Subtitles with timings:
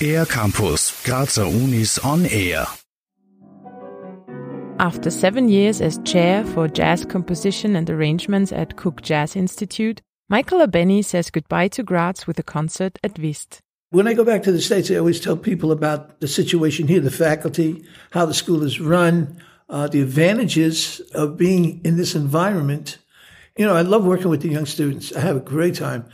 [0.00, 2.66] Air Campus, Grazer Unis on Air.
[4.78, 10.60] After seven years as chair for jazz composition and arrangements at KUG Jazz Institute, Michael
[10.60, 13.60] Abene says goodbye to Graz with a concert at WIST.
[13.90, 17.00] When I go back to the States, I always tell people about the situation here,
[17.00, 22.98] the faculty, how the school is run, uh, the advantages of being in this environment.
[23.56, 25.14] You know, I love working with the young students.
[25.16, 26.04] I have a great time.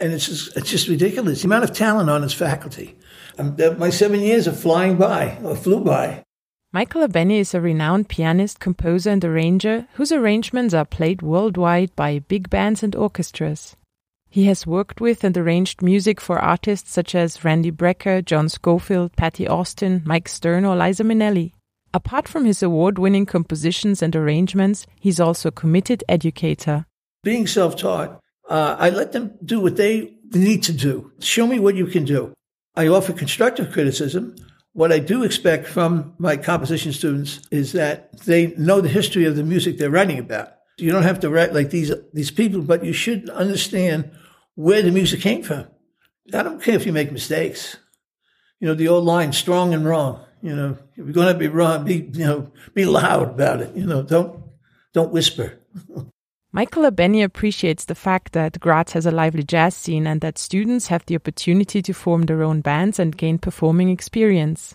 [0.00, 1.42] And it's just, it's just ridiculous.
[1.42, 2.96] The amount of talent on this faculty.
[3.38, 6.24] Um, my seven years are flying by, or flew by.
[6.72, 12.20] Michael Abene is a renowned pianist, composer, and arranger whose arrangements are played worldwide by
[12.20, 13.76] big bands and orchestras.
[14.28, 19.16] He has worked with and arranged music for artists such as Randy Brecker, John Scofield,
[19.16, 21.52] Patti Austin, Mike Stern, or Liza Minnelli.
[21.92, 26.86] Apart from his award winning compositions and arrangements, he's also a committed educator.
[27.24, 31.12] Being self taught, uh, I let them do what they need to do.
[31.20, 32.34] Show me what you can do.
[32.74, 34.34] I offer constructive criticism.
[34.72, 39.36] What I do expect from my composition students is that they know the history of
[39.36, 40.52] the music they're writing about.
[40.78, 44.10] You don't have to write like these these people, but you should understand
[44.54, 45.66] where the music came from.
[46.32, 47.76] I don't care if you make mistakes.
[48.60, 50.24] You know, the old line, strong and wrong.
[50.42, 53.76] You know, if you're going to be wrong, be, you know, be loud about it.
[53.76, 54.42] You know, don't,
[54.94, 55.58] don't whisper.
[56.52, 60.88] Michael Abene appreciates the fact that Graz has a lively jazz scene and that students
[60.88, 64.74] have the opportunity to form their own bands and gain performing experience.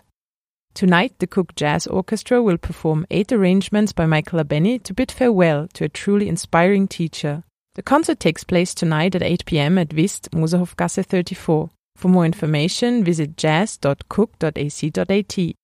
[0.72, 5.68] Tonight, the KUG Jazz Orchestra will perform eight arrangements by Michael Abene to bid farewell
[5.74, 7.44] to a truly inspiring teacher.
[7.74, 9.76] The concert takes place tonight at 8 p.m.
[9.76, 11.68] at WIST, Moserhofgasse 34.
[11.96, 15.56] For more information, visit jazz.kug.ac.at.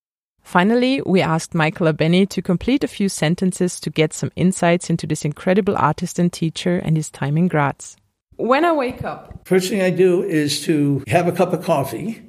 [0.43, 5.07] Finally, we asked Michael Abene to complete a few sentences to get some insights into
[5.07, 7.97] this incredible artist and teacher and his time in Graz.
[8.37, 12.23] When I wake up, first thing I do is to have a cup of coffee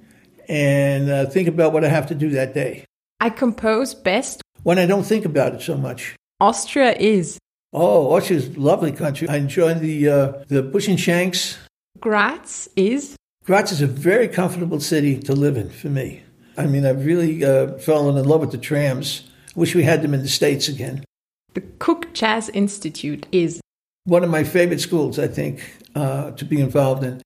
[0.48, 2.86] and uh, think about what I have to do that day.
[3.20, 6.16] I compose best when I don't think about it so much.
[6.40, 7.40] Austria is
[7.76, 9.28] Oh, Austria's a lovely country.
[9.28, 11.58] I enjoy the uh, the Buschenschanks.
[12.00, 13.16] Graz is?
[13.46, 16.22] Graz is a very comfortable city to live in for me.
[16.58, 19.24] I mean, I really uh, fell in love with the trams.
[19.56, 21.04] Wish we had them in the States again.
[21.54, 23.62] The KUG Jazz Institute is?
[24.06, 25.62] One of my favorite schools, I think,
[25.96, 27.22] uh, to be involved in.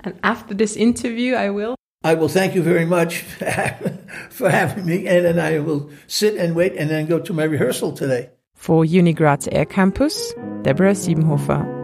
[0.00, 1.76] And after this interview, I will?
[2.02, 3.18] I will thank you very much
[4.30, 7.44] for having me, and then I will sit and wait and then go to my
[7.44, 8.30] rehearsal today.
[8.54, 11.83] For Unigraz Air Campus, Deborah Siebenhofer.